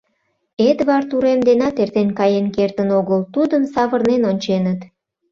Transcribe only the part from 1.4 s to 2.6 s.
денат эртен каен